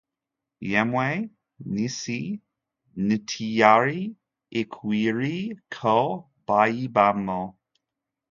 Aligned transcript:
yemwe, 0.69 1.07
n’isi 1.73 2.19
ntiyari 3.05 4.01
ikwiriye 4.61 5.47
ko 5.75 5.95
bayibamo! 6.47 7.41